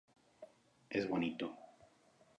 Es 0.89 1.07
bonito. 1.07 1.55